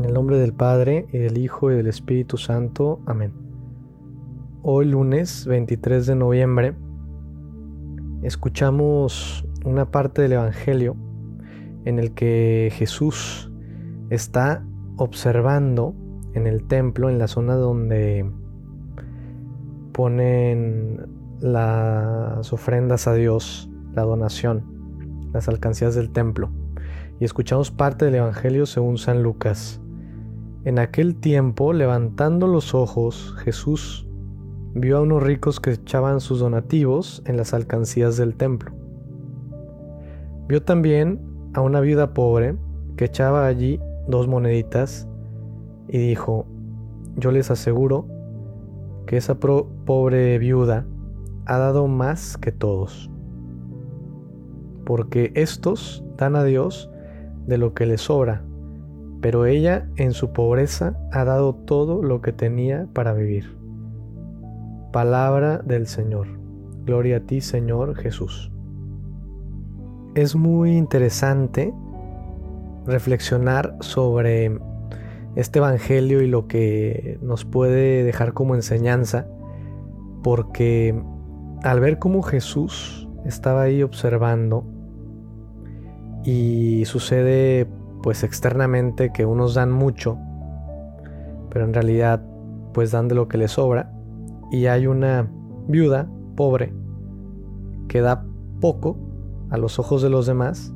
[0.00, 3.00] En el nombre del Padre, y del Hijo, y del Espíritu Santo.
[3.04, 3.34] Amén.
[4.62, 6.74] Hoy lunes 23 de noviembre
[8.22, 10.96] escuchamos una parte del Evangelio
[11.84, 13.52] en el que Jesús
[14.08, 14.64] está
[14.96, 15.94] observando
[16.32, 18.24] en el templo, en la zona donde
[19.92, 21.08] ponen
[21.40, 24.64] las ofrendas a Dios, la donación,
[25.34, 26.48] las alcancías del templo
[27.18, 29.78] y escuchamos parte del Evangelio según San Lucas.
[30.62, 34.06] En aquel tiempo, levantando los ojos, Jesús
[34.74, 38.70] vio a unos ricos que echaban sus donativos en las alcancías del templo.
[40.48, 41.18] Vio también
[41.54, 42.56] a una viuda pobre
[42.96, 45.08] que echaba allí dos moneditas
[45.88, 46.44] y dijo,
[47.16, 48.06] yo les aseguro
[49.06, 50.86] que esa pobre viuda
[51.46, 53.10] ha dado más que todos,
[54.84, 56.90] porque estos dan a Dios
[57.46, 58.44] de lo que le sobra,
[59.20, 63.56] pero ella en su pobreza ha dado todo lo que tenía para vivir.
[64.92, 66.26] Palabra del Señor.
[66.84, 68.50] Gloria a ti, Señor Jesús.
[70.14, 71.72] Es muy interesante
[72.86, 74.58] reflexionar sobre
[75.36, 79.28] este Evangelio y lo que nos puede dejar como enseñanza,
[80.22, 81.00] porque
[81.62, 84.64] al ver cómo Jesús estaba ahí observando,
[86.24, 87.68] y sucede
[88.02, 90.18] pues externamente que unos dan mucho,
[91.50, 92.22] pero en realidad
[92.72, 93.92] pues dan de lo que les sobra
[94.50, 95.28] y hay una
[95.68, 96.72] viuda pobre
[97.88, 98.24] que da
[98.60, 98.96] poco
[99.50, 100.72] a los ojos de los demás,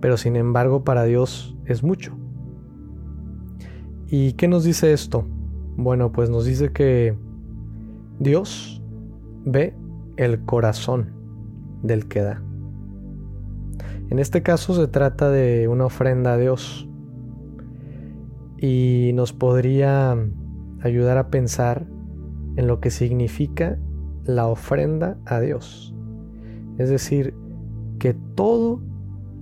[0.00, 2.16] pero sin embargo para Dios es mucho.
[4.08, 5.26] ¿Y qué nos dice esto?
[5.76, 7.16] Bueno, pues nos dice que
[8.20, 8.82] Dios
[9.44, 9.74] ve
[10.16, 11.12] el corazón
[11.82, 12.42] del que da.
[14.08, 16.88] En este caso se trata de una ofrenda a Dios
[18.56, 20.16] y nos podría
[20.80, 21.86] ayudar a pensar
[22.54, 23.78] en lo que significa
[24.24, 25.92] la ofrenda a Dios.
[26.78, 27.34] Es decir,
[27.98, 28.80] que todo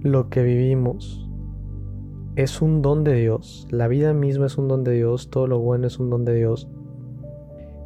[0.00, 1.28] lo que vivimos
[2.34, 5.58] es un don de Dios, la vida misma es un don de Dios, todo lo
[5.58, 6.68] bueno es un don de Dios.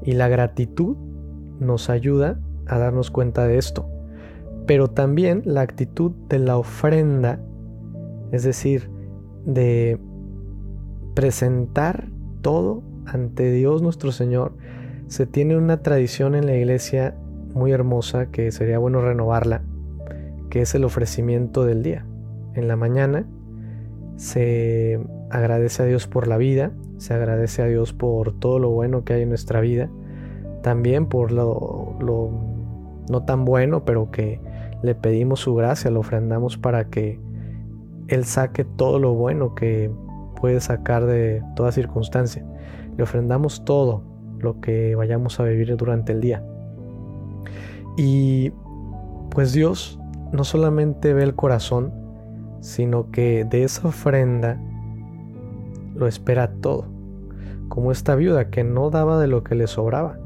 [0.04, 0.96] Y la gratitud
[1.58, 3.97] nos ayuda a darnos cuenta de esto
[4.68, 7.40] pero también la actitud de la ofrenda,
[8.32, 8.90] es decir,
[9.46, 9.98] de
[11.14, 12.10] presentar
[12.42, 14.52] todo ante Dios nuestro Señor.
[15.06, 17.16] Se tiene una tradición en la iglesia
[17.54, 19.62] muy hermosa que sería bueno renovarla,
[20.50, 22.04] que es el ofrecimiento del día.
[22.52, 23.26] En la mañana
[24.16, 25.00] se
[25.30, 29.14] agradece a Dios por la vida, se agradece a Dios por todo lo bueno que
[29.14, 29.88] hay en nuestra vida,
[30.62, 32.30] también por lo, lo
[33.08, 34.46] no tan bueno, pero que
[34.82, 37.20] le pedimos su gracia, lo ofrendamos para que
[38.08, 39.90] Él saque todo lo bueno que
[40.40, 42.44] puede sacar de toda circunstancia.
[42.96, 44.02] Le ofrendamos todo
[44.38, 46.44] lo que vayamos a vivir durante el día.
[47.96, 48.52] Y
[49.30, 49.98] pues Dios
[50.32, 51.92] no solamente ve el corazón,
[52.60, 54.60] sino que de esa ofrenda
[55.94, 56.86] lo espera todo.
[57.68, 60.18] Como esta viuda que no daba de lo que le sobraba,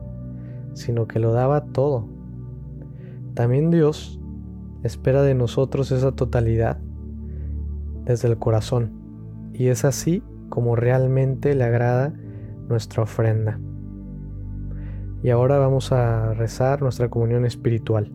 [0.75, 2.07] sino que lo daba todo.
[3.35, 4.21] También Dios
[4.82, 6.78] espera de nosotros esa totalidad
[8.04, 8.93] desde el corazón.
[9.53, 12.15] Y es así como realmente le agrada
[12.69, 13.60] nuestra ofrenda.
[15.22, 18.12] Y ahora vamos a rezar nuestra comunión espiritual.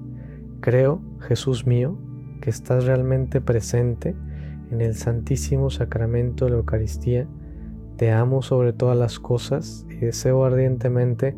[0.59, 1.97] Creo, Jesús mío,
[2.41, 4.15] que estás realmente presente
[4.71, 7.27] en el santísimo sacramento de la Eucaristía.
[7.95, 11.35] Te amo sobre todas las cosas y deseo ardientemente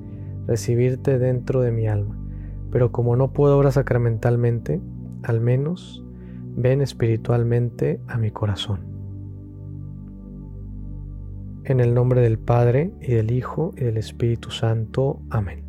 [0.47, 2.17] recibirte dentro de mi alma.
[2.71, 4.81] Pero como no puedo ahora sacramentalmente,
[5.23, 6.03] al menos
[6.55, 8.79] ven espiritualmente a mi corazón.
[11.63, 15.21] En el nombre del Padre y del Hijo y del Espíritu Santo.
[15.29, 15.68] Amén.